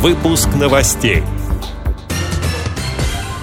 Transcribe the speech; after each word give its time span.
Выпуск 0.00 0.48
новостей. 0.54 1.24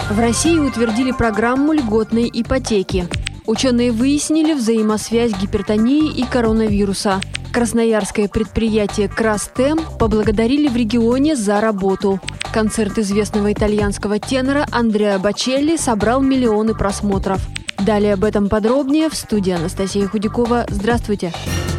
В 0.09 0.17
России 0.17 0.57
утвердили 0.57 1.11
программу 1.11 1.73
льготной 1.73 2.31
ипотеки. 2.33 3.09
Ученые 3.45 3.91
выяснили 3.91 4.53
взаимосвязь 4.53 5.33
гипертонии 5.33 6.13
и 6.13 6.23
коронавируса. 6.23 7.19
Красноярское 7.51 8.29
предприятие 8.29 9.09
«Крастем» 9.09 9.79
поблагодарили 9.99 10.69
в 10.69 10.77
регионе 10.77 11.35
за 11.35 11.59
работу. 11.59 12.21
Концерт 12.53 12.99
известного 12.99 13.51
итальянского 13.51 14.19
тенора 14.19 14.65
Андреа 14.71 15.19
Бачелли 15.19 15.75
собрал 15.75 16.21
миллионы 16.21 16.73
просмотров. 16.73 17.41
Далее 17.79 18.13
об 18.13 18.23
этом 18.23 18.47
подробнее 18.47 19.09
в 19.09 19.15
студии 19.15 19.51
Анастасия 19.51 20.07
Худякова. 20.07 20.67
Здравствуйте! 20.69 21.33
Здравствуйте! 21.33 21.74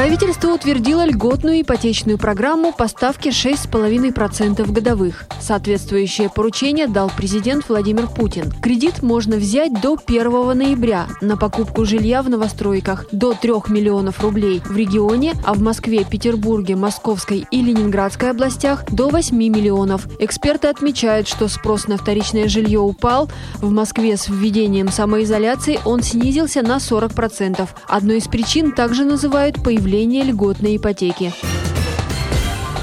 Правительство 0.00 0.54
утвердило 0.54 1.04
льготную 1.04 1.60
ипотечную 1.60 2.16
программу 2.16 2.72
по 2.72 2.88
ставке 2.88 3.28
6,5% 3.28 4.72
годовых. 4.72 5.26
Соответствующее 5.42 6.30
поручение 6.30 6.86
дал 6.86 7.12
президент 7.14 7.68
Владимир 7.68 8.06
Путин. 8.06 8.50
Кредит 8.62 9.02
можно 9.02 9.36
взять 9.36 9.78
до 9.82 9.98
1 10.02 10.56
ноября 10.56 11.06
на 11.20 11.36
покупку 11.36 11.84
жилья 11.84 12.22
в 12.22 12.30
новостройках 12.30 13.08
до 13.12 13.34
3 13.34 13.52
миллионов 13.68 14.22
рублей 14.22 14.62
в 14.64 14.74
регионе, 14.74 15.34
а 15.44 15.52
в 15.52 15.60
Москве, 15.60 16.06
Петербурге, 16.10 16.76
Московской 16.76 17.46
и 17.50 17.60
Ленинградской 17.60 18.30
областях 18.30 18.86
до 18.90 19.10
8 19.10 19.36
миллионов. 19.36 20.08
Эксперты 20.18 20.68
отмечают, 20.68 21.28
что 21.28 21.46
спрос 21.46 21.88
на 21.88 21.98
вторичное 21.98 22.48
жилье 22.48 22.80
упал. 22.80 23.30
В 23.56 23.70
Москве 23.70 24.16
с 24.16 24.30
введением 24.30 24.88
самоизоляции 24.88 25.78
он 25.84 26.02
снизился 26.02 26.62
на 26.62 26.78
40%. 26.78 27.68
Одной 27.86 28.16
из 28.16 28.28
причин 28.28 28.72
также 28.72 29.04
называют 29.04 29.62
появление 29.62 29.89
появления 29.90 30.22
льготной 30.22 30.76
ипотеки. 30.76 31.32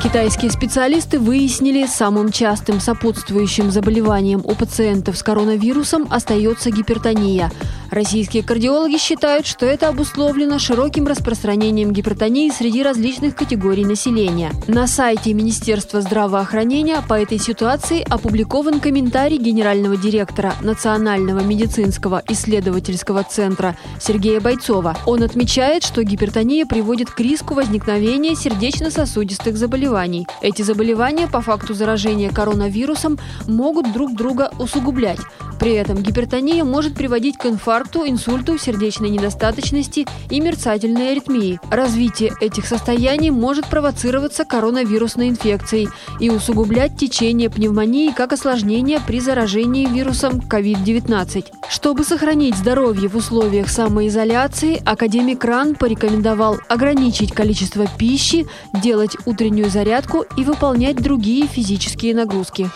Китайские 0.03 0.51
специалисты 0.51 1.19
выяснили, 1.19 1.85
самым 1.85 2.33
частым 2.33 2.81
сопутствующим 2.81 3.71
заболеванием 3.71 4.41
у 4.43 4.53
пациентов 4.55 5.17
с 5.17 5.23
коронавирусом 5.23 6.05
остается 6.09 6.69
гипертония– 6.69 7.49
Российские 7.91 8.43
кардиологи 8.43 8.97
считают, 8.97 9.45
что 9.45 9.65
это 9.65 9.87
обусловлено 9.87 10.59
широким 10.59 11.07
распространением 11.07 11.91
гипертонии 11.91 12.49
среди 12.49 12.83
различных 12.83 13.35
категорий 13.35 13.85
населения. 13.85 14.51
На 14.67 14.87
сайте 14.87 15.33
Министерства 15.33 16.01
здравоохранения 16.01 17.01
по 17.07 17.13
этой 17.13 17.39
ситуации 17.39 18.05
опубликован 18.09 18.79
комментарий 18.79 19.37
генерального 19.37 19.95
директора 19.95 20.53
Национального 20.61 21.39
медицинского 21.39 22.21
исследовательского 22.27 23.23
центра 23.23 23.77
Сергея 23.99 24.41
Бойцова. 24.41 24.97
Он 25.05 25.23
отмечает, 25.23 25.83
что 25.83 26.03
гипертония 26.03 26.65
приводит 26.65 27.09
к 27.09 27.19
риску 27.19 27.53
возникновения 27.53 28.35
сердечно-сосудистых 28.35 29.57
заболеваний. 29.57 30.27
Эти 30.41 30.61
заболевания 30.61 31.27
по 31.27 31.41
факту 31.41 31.73
заражения 31.73 32.29
коронавирусом 32.29 33.17
могут 33.47 33.93
друг 33.93 34.13
друга 34.13 34.51
усугублять. 34.59 35.19
При 35.59 35.73
этом 35.73 36.01
гипертония 36.01 36.63
может 36.63 36.93
приводить 36.93 37.37
к 37.37 37.45
инфаркту, 37.45 38.07
инсульту, 38.07 38.57
сердечной 38.57 39.09
недостаточности 39.09 40.05
и 40.29 40.39
мерцательной 40.39 41.11
аритмии. 41.11 41.59
Развитие 41.69 42.33
этих 42.39 42.65
состояний 42.65 43.31
может 43.31 43.67
провоцироваться 43.67 44.45
коронавирусной 44.45 45.29
инфекцией 45.29 45.89
и 46.19 46.29
усугублять 46.29 46.97
течение 46.97 47.49
пневмонии 47.49 48.11
как 48.11 48.33
осложнение 48.33 48.99
при 49.05 49.19
заражении 49.19 49.87
вирусом 49.87 50.39
COVID-19. 50.39 51.45
Чтобы 51.69 52.03
сохранить 52.03 52.55
здоровье 52.55 53.09
в 53.09 53.15
условиях 53.15 53.69
самоизоляции, 53.69 54.81
академик 54.85 55.43
РАН 55.43 55.75
порекомендовал 55.75 56.59
ограничить 56.69 57.33
количество 57.33 57.87
пищи, 57.97 58.47
делать 58.81 59.17
утреннюю 59.25 59.69
зарядку 59.69 60.25
и 60.37 60.43
выполнять 60.43 60.97
другие 60.97 61.47
физические 61.47 62.15
нагрузки. 62.15 62.69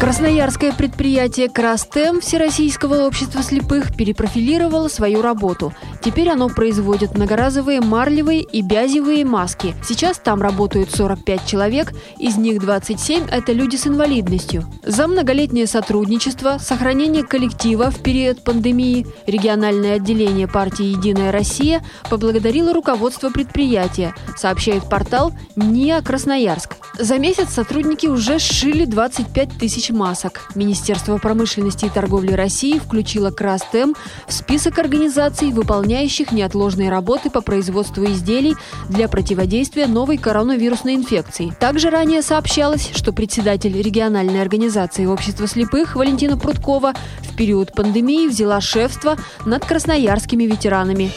Красноярское 0.00 0.72
предприятие 0.72 1.50
«Крастем» 1.50 2.22
Всероссийского 2.22 3.06
общества 3.06 3.42
слепых 3.42 3.94
перепрофилировало 3.94 4.88
свою 4.88 5.20
работу. 5.20 5.74
Теперь 6.02 6.30
оно 6.30 6.48
производит 6.48 7.14
многоразовые 7.14 7.82
марлевые 7.82 8.40
и 8.40 8.62
бязевые 8.62 9.26
маски. 9.26 9.74
Сейчас 9.86 10.18
там 10.18 10.40
работают 10.40 10.90
45 10.90 11.44
человек, 11.44 11.92
из 12.18 12.38
них 12.38 12.60
27– 12.60 13.26
это 13.30 13.52
люди 13.52 13.76
с 13.76 13.86
инвалидностью. 13.86 14.64
За 14.82 15.06
многолетнее 15.06 15.66
сотрудничество, 15.66 16.56
сохранение 16.56 17.22
коллектива 17.22 17.90
в 17.90 18.02
период 18.02 18.42
пандемии 18.42 19.06
региональное 19.26 19.96
отделение 19.96 20.48
партии 20.48 20.96
«Единая 20.96 21.30
Россия» 21.30 21.84
поблагодарило 22.08 22.72
руководство 22.72 23.28
предприятия, 23.28 24.14
сообщает 24.34 24.88
портал 24.88 25.34
НИА 25.56 26.00
Красноярск. 26.00 26.78
За 27.00 27.16
месяц 27.16 27.54
сотрудники 27.54 28.06
уже 28.06 28.38
сшили 28.38 28.84
25 28.84 29.56
тысяч 29.58 29.88
масок. 29.88 30.42
Министерство 30.54 31.16
промышленности 31.16 31.86
и 31.86 31.88
торговли 31.88 32.32
России 32.32 32.78
включило 32.78 33.30
Крастем 33.30 33.94
в 34.26 34.32
список 34.34 34.78
организаций, 34.78 35.50
выполняющих 35.50 36.30
неотложные 36.30 36.90
работы 36.90 37.30
по 37.30 37.40
производству 37.40 38.04
изделий 38.04 38.54
для 38.90 39.08
противодействия 39.08 39.86
новой 39.86 40.18
коронавирусной 40.18 40.94
инфекции. 40.94 41.54
Также 41.58 41.88
ранее 41.88 42.20
сообщалось, 42.20 42.90
что 42.94 43.14
председатель 43.14 43.80
региональной 43.80 44.42
организации 44.42 45.06
общества 45.06 45.46
слепых 45.46 45.96
Валентина 45.96 46.36
Пруткова 46.36 46.92
в 47.22 47.34
период 47.34 47.72
пандемии 47.72 48.28
взяла 48.28 48.60
шефство 48.60 49.16
над 49.46 49.64
красноярскими 49.64 50.44
ветеранами. 50.44 51.10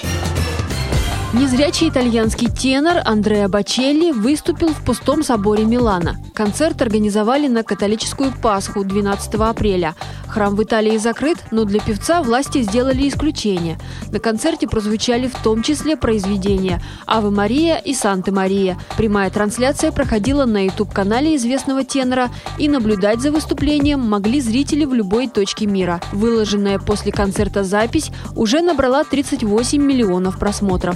Незрячий 1.33 1.89
итальянский 1.89 2.47
тенор 2.47 2.97
Андреа 3.03 3.47
Бачелли 3.47 4.11
выступил 4.11 4.67
в 4.67 4.85
пустом 4.85 5.23
соборе 5.23 5.65
Милана. 5.65 6.17
Концерт 6.35 6.79
организовали 6.83 7.47
на 7.47 7.63
католическую 7.63 8.31
Пасху 8.39 8.83
12 8.83 9.33
апреля. 9.33 9.95
Храм 10.27 10.55
в 10.55 10.61
Италии 10.61 10.97
закрыт, 10.97 11.39
но 11.49 11.65
для 11.65 11.79
певца 11.79 12.21
власти 12.21 12.61
сделали 12.61 13.07
исключение. 13.09 13.79
На 14.11 14.19
концерте 14.19 14.67
прозвучали 14.67 15.27
в 15.27 15.35
том 15.41 15.63
числе 15.63 15.97
произведения 15.97 16.83
«Аве 17.07 17.31
Мария» 17.31 17.77
и 17.77 17.95
«Санта 17.95 18.31
Мария». 18.31 18.77
Прямая 18.95 19.31
трансляция 19.31 19.91
проходила 19.91 20.45
на 20.45 20.65
YouTube-канале 20.65 21.35
известного 21.35 21.83
тенора, 21.83 22.29
и 22.59 22.69
наблюдать 22.69 23.21
за 23.21 23.31
выступлением 23.31 24.01
могли 24.01 24.39
зрители 24.39 24.85
в 24.85 24.93
любой 24.93 25.27
точке 25.27 25.65
мира. 25.65 25.99
Выложенная 26.11 26.77
после 26.77 27.11
концерта 27.11 27.63
запись 27.63 28.11
уже 28.35 28.61
набрала 28.61 29.03
38 29.03 29.81
миллионов 29.81 30.37
просмотров. 30.37 30.95